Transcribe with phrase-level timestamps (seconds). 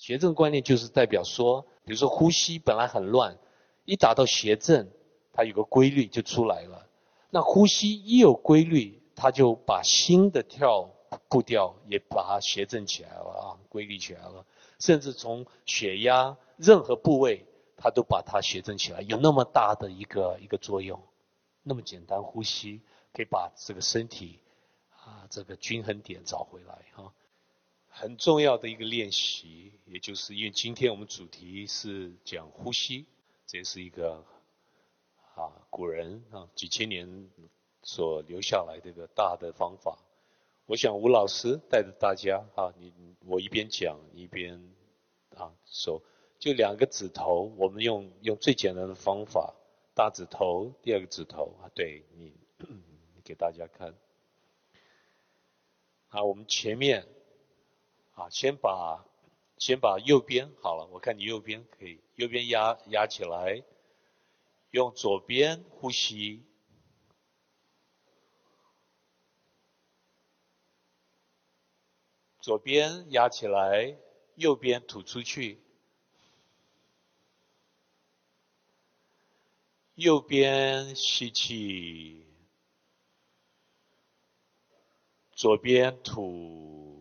[0.00, 3.36] 邪正观念就是代表说，比如说呼吸本来很乱，
[3.84, 4.88] 一达到邪正，
[5.30, 6.86] 它有个规律就出来了。
[7.28, 10.88] 那呼吸一有规律，它就把心的跳
[11.28, 14.46] 步调也把它协正起来了啊，规律起来了。
[14.78, 17.44] 甚至从血压任何部位，
[17.76, 20.98] 它都把它协正起来，有那么大的一个一个作用。
[21.62, 22.80] 那么简单呼吸，
[23.12, 24.40] 可以把这个身体
[24.92, 27.12] 啊这个均衡点找回来哈。
[27.92, 33.04] 很重要的一个练习，也就是因为今天我们主题是讲呼吸，
[33.46, 34.24] 这也是一个
[35.34, 37.28] 啊古人啊几千年
[37.82, 39.98] 所留下来的一个大的方法。
[40.66, 42.92] 我想吴老师带着大家啊，你
[43.26, 44.72] 我一边讲一边
[45.36, 46.00] 啊手，
[46.38, 49.52] 就两个指头，我们用用最简单的方法，
[49.94, 52.32] 大指头，第二个指头啊，对你
[53.24, 53.94] 给大家看。
[56.08, 57.06] 啊，我们前面。
[58.20, 59.02] 啊，先把
[59.56, 63.62] 先把右边好了，我看你右边可以，右边压压起来，
[64.72, 66.42] 用左边呼吸，
[72.40, 73.96] 左边压起来，
[74.34, 75.58] 右边吐出去，
[79.94, 82.26] 右边吸气，
[85.32, 86.99] 左边吐。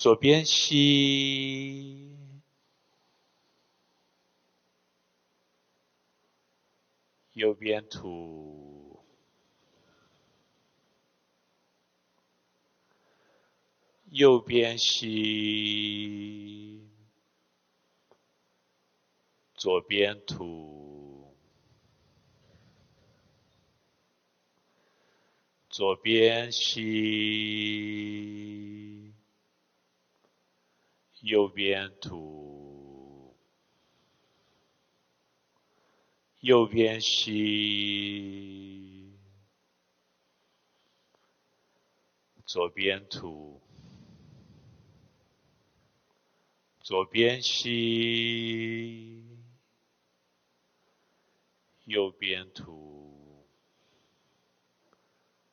[0.00, 2.16] 左边吸，
[7.34, 9.04] 右边吐，
[14.08, 16.80] 右边吸，
[19.54, 21.36] 左边吐，
[25.68, 28.89] 左边吸。
[31.20, 33.36] 右边吐，
[36.40, 39.12] 右边吸，
[42.46, 43.60] 左边吐，
[46.80, 49.22] 左边吸，
[51.84, 53.44] 右边吐，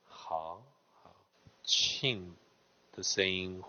[0.05, 1.15] 好好，
[1.61, 2.37] 庆
[2.93, 3.61] 的声音。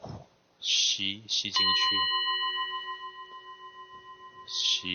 [0.61, 1.97] 吸吸进去，
[4.47, 4.89] 吸。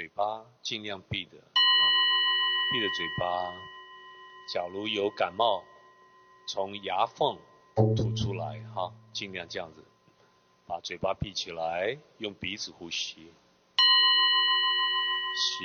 [0.00, 1.84] 嘴巴尽量闭着啊，
[2.72, 3.52] 闭着嘴巴。
[4.50, 5.62] 假如有感冒，
[6.46, 7.36] 从牙缝
[7.74, 9.84] 吐出来哈，尽量这样子，
[10.66, 13.30] 把嘴巴闭起来，用鼻子呼吸，
[15.36, 15.64] 吸。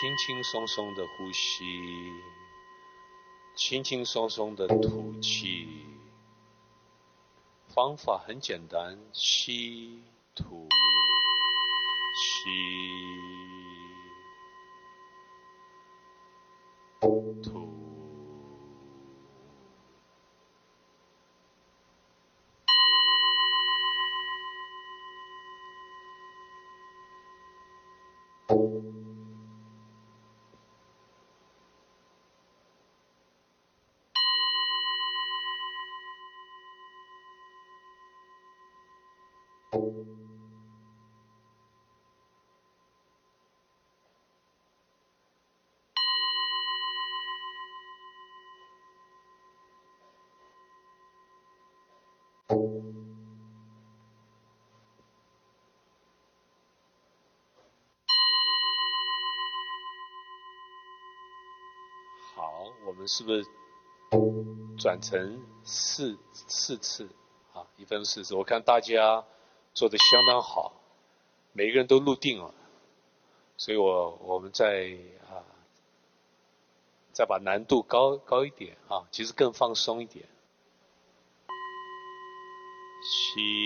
[0.00, 1.62] 轻轻松松的呼吸
[3.54, 5.68] 轻轻松松的吐气。
[7.68, 10.02] 方法很简单吸
[10.34, 10.66] 吐
[12.16, 12.48] 吸
[17.42, 17.70] 吐。
[39.72, 39.78] 好
[62.84, 63.46] 我们是不是
[64.76, 67.08] 转成四四次？
[67.52, 68.34] 啊一分钟四次。
[68.34, 69.24] 我看大家
[69.72, 70.72] 做的相当好，
[71.52, 72.52] 每个人都入定了，
[73.56, 74.96] 所以我我们再
[75.28, 75.42] 啊
[77.12, 80.26] 再把难度高高一点啊，其实更放松一点。
[83.02, 83.60] 吸。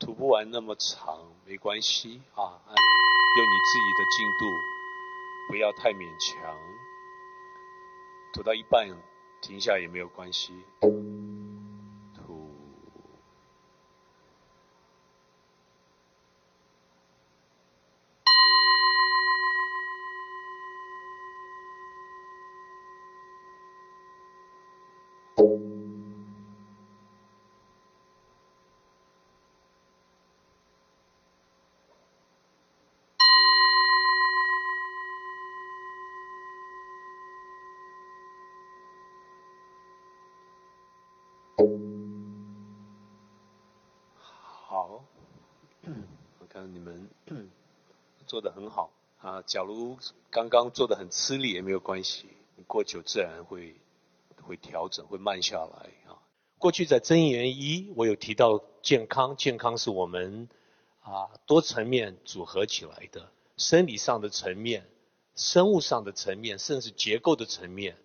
[0.00, 2.74] 涂不完那么长没关系啊，按
[3.36, 4.46] 用你自己的进度，
[5.46, 6.56] 不要太勉强。
[8.32, 8.88] 涂到一半
[9.42, 10.64] 停下也没有关系。
[48.30, 49.42] 做得很好啊！
[49.44, 49.98] 假如
[50.30, 52.28] 刚刚做的很吃力也没有关系，
[52.64, 53.74] 过久自然会
[54.40, 56.14] 会调整，会慢下来啊。
[56.56, 60.48] 过去在真言一，我有提到健康，健康是我们
[61.00, 64.88] 啊多层面组合起来的，生理上的层面、
[65.34, 67.96] 生物上的层面，甚至结构的层面。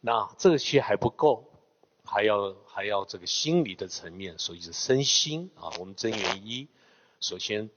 [0.00, 1.50] 那这些还不够，
[2.04, 5.72] 还要还要这个心理的层面，所以是身心啊。
[5.80, 6.68] 我们真言一，
[7.18, 7.68] 首先。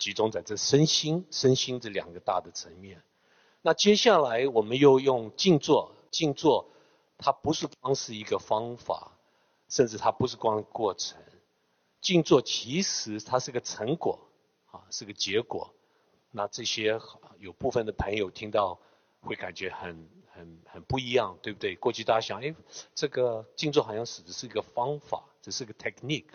[0.00, 3.00] 集中在这身心、身心这两个大的层面。
[3.62, 6.70] 那接下来我们又用静坐，静坐
[7.18, 9.12] 它不是光是一个方法，
[9.68, 11.22] 甚至它不是光过程。
[12.00, 14.18] 静坐其实它是个成果，
[14.70, 15.74] 啊，是个结果。
[16.30, 16.98] 那这些
[17.38, 18.80] 有部分的朋友听到
[19.20, 21.76] 会感觉很、很、很不一样，对不对？
[21.76, 22.54] 过去大家想，哎，
[22.94, 26.30] 这个静坐好像只是一个方法，只是个 technique，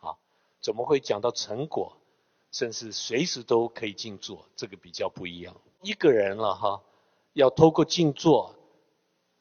[0.00, 0.16] 啊，
[0.62, 1.98] 怎么会讲到成果？
[2.56, 5.54] 甚至随时都可以静坐，这个比较不一样。
[5.82, 6.80] 一个人了哈，
[7.34, 8.54] 要透过静坐，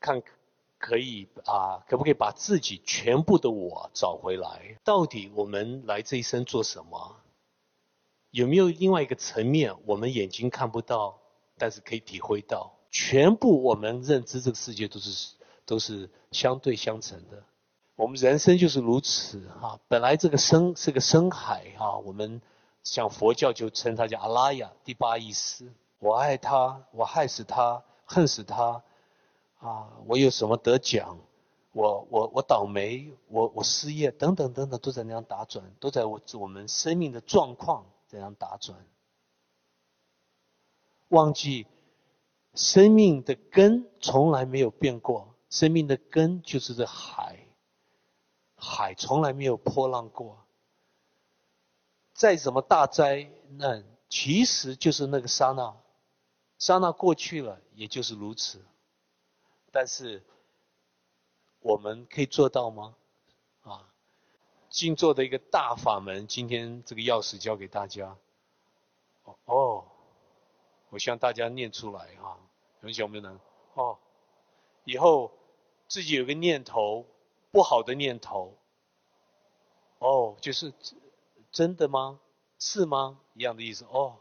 [0.02, 0.22] 看
[0.78, 4.78] 可以啊，可不可以把自己全部的我找回来？
[4.84, 7.16] 到底我们来这一生做什么？
[8.32, 11.18] 有没有另外一个层面，我们眼睛看不到，
[11.58, 12.74] 但是可以体会到？
[12.92, 15.36] 全部我们认知这个世界都是
[15.66, 17.42] 都是相对相成的。
[17.96, 22.42] 我们人生就是如此哈，本来这个生是个深海哈，我们。
[22.86, 25.74] 像佛教就称它叫阿拉雅，第八意识。
[26.00, 28.84] 我爱他，我害死他，恨死他，
[29.58, 31.18] 啊，我有什么得奖？
[31.72, 38.78] 我我我倒霉，我我失业，等等等等，都在那样打转，都在我我们生命的状况这样打转。
[41.10, 41.66] 忘记
[42.54, 47.40] 生命的根从来没有变过，生命的根就是这海，
[48.56, 50.45] 海从来没有波浪过。
[52.16, 55.76] 再怎么大灾难，其实就是那个刹那，
[56.58, 58.66] 刹那过去了，也就是如此。
[59.70, 60.24] 但是
[61.60, 62.96] 我们可以做到吗？
[63.64, 63.92] 啊，
[64.70, 68.16] 静坐的一个大法门，今天这个钥匙交给大家。
[69.44, 69.84] 哦，
[70.92, 72.40] 我希望大家念出来啊，
[72.80, 73.38] 有小没有能？
[73.74, 74.00] 哦，
[74.86, 75.34] 以后
[75.90, 77.06] 自己有个念头，
[77.52, 78.58] 不好的念头，
[80.00, 80.74] 哦，就是。
[81.56, 82.20] 真的吗？
[82.60, 83.18] 是吗？
[83.34, 84.18] 一样的意思哦。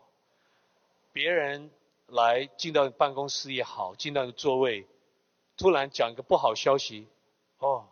[1.13, 1.69] 别人
[2.07, 4.87] 来进到办公室也好，进到座位，
[5.57, 7.09] 突然讲一个不好消息，
[7.59, 7.89] 哦，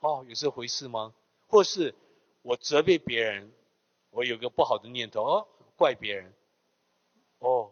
[0.00, 1.14] 哦，有这回事吗？
[1.46, 1.94] 或是
[2.42, 3.52] 我责备别人，
[4.10, 6.34] 我有个不好的念头，哦，怪别人，
[7.38, 7.70] 哦，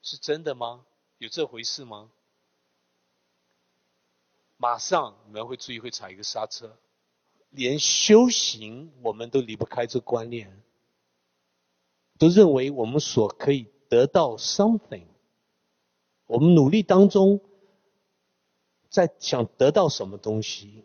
[0.00, 0.86] 是真的吗？
[1.18, 2.10] 有这回事吗？
[4.56, 6.74] 马上你们会注意，会踩一个刹车。
[7.54, 10.60] 连修行，我们都离不开这观念，
[12.18, 15.06] 都认为我们所可以得到 something，
[16.26, 17.40] 我们努力当中，
[18.88, 20.82] 在想得到什么东西，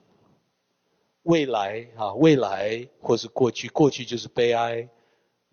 [1.24, 4.90] 未来啊，未来或是过去，过去就是悲哀、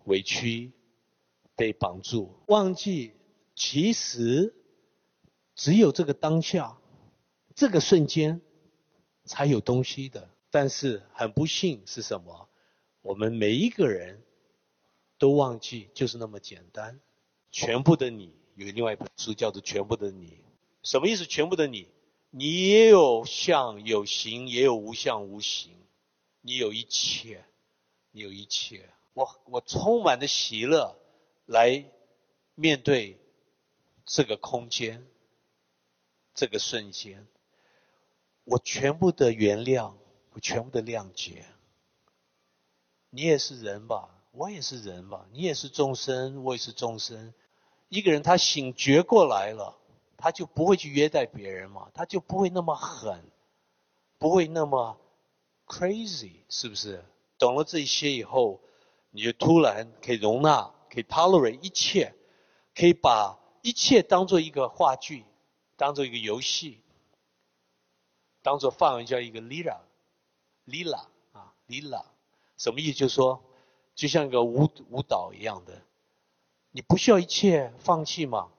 [0.05, 0.71] 委屈、
[1.55, 3.13] 被绑住，忘记
[3.55, 4.53] 其实
[5.55, 6.77] 只有这个当下，
[7.55, 8.39] 这个瞬间
[9.25, 10.29] 才有东西的。
[10.49, 12.49] 但是很不幸是什么？
[13.01, 14.21] 我们每一个人
[15.17, 16.99] 都忘记，就是那么简单。
[17.51, 20.31] 全部的你有另外一本书叫做《全部的你》，
[20.83, 21.25] 什么意思？
[21.25, 21.89] 全部的你。
[22.29, 25.73] 你也有相有形，也有无相无形。
[26.41, 27.45] 你有一切，
[28.11, 28.89] 你有一切。
[29.13, 30.99] 我我充满的喜乐
[31.45, 31.85] 来
[32.53, 33.17] 面对
[34.05, 35.07] 这个空间，
[36.35, 37.25] 这个瞬间。
[38.43, 39.93] 我全部的原谅，
[40.37, 41.45] 我全部的谅解。
[43.09, 44.07] 你也是人吧？
[44.31, 45.25] 我也是人吧？
[45.31, 47.33] 你也是众生，我也是众生。
[47.89, 49.75] 一个人他醒觉过来了。
[50.19, 53.23] 他就不会去虐待别人嘛，他就不会那么狠，
[54.17, 54.99] 不会那么
[55.67, 57.05] crazy，是不是？
[57.37, 58.59] 懂了这些以后，
[59.11, 62.15] 你就突然可以容纳，可以 tolerate 一切，
[62.73, 65.23] 可以把一切当做一个话剧，
[65.75, 66.81] 当做一个游戏，
[68.41, 69.77] 当做范文叫一个 liar
[70.67, 72.05] lila，lila 啊 lila，
[72.57, 72.93] 什么意思？
[72.93, 73.43] 就是说，
[73.95, 75.81] 就像一个舞舞蹈一样的，
[76.71, 78.49] 你不需要一切放弃嘛。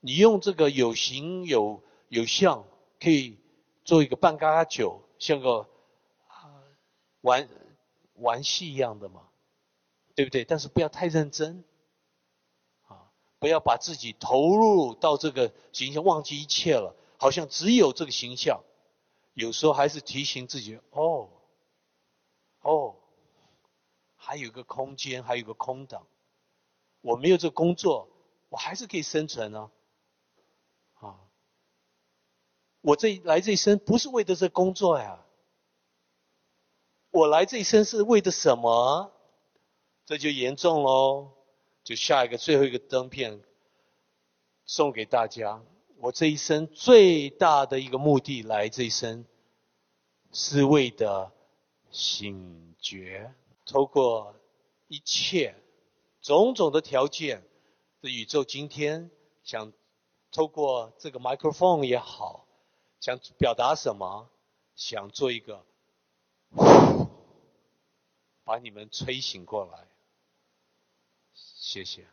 [0.00, 2.64] 你用这个有形有有相，
[2.98, 3.38] 可以
[3.84, 5.68] 做一个半嘎嘎酒，像个
[6.26, 6.64] 啊
[7.20, 7.48] 玩
[8.14, 9.28] 玩戏一样的嘛，
[10.14, 10.44] 对不对？
[10.44, 11.62] 但是不要太认真，
[12.88, 18.62] 啊，不要把自己投入到这个形象，忘记一切了，好像只有这个形象。
[19.34, 21.28] 有时候还是提醒自己，哦，
[22.62, 22.96] 哦，
[24.16, 26.06] 还有个空间，还有个空档，
[27.00, 28.08] 我没有这工作，
[28.48, 29.70] 我还是可以生存呢。
[32.82, 35.22] 我这来这一生不是为的这工作呀，
[37.10, 39.12] 我来这一生是为的什么？
[40.06, 41.32] 这就严重喽。
[41.84, 43.42] 就下一个最后一个灯片
[44.64, 45.62] 送给大家。
[45.96, 49.26] 我这一生最大的一个目的来这一生，
[50.32, 51.32] 是为的
[51.90, 53.34] 醒觉。
[53.66, 54.34] 透过
[54.88, 55.54] 一切
[56.20, 57.42] 种种的条件，
[58.00, 59.10] 这宇宙今天
[59.44, 59.72] 想
[60.30, 62.46] 透过这个麦克风也好。
[63.00, 64.28] 想表达什么？
[64.76, 65.64] 想做一个，
[68.44, 69.86] 把你们吹醒过来。
[71.34, 72.06] 谢谢。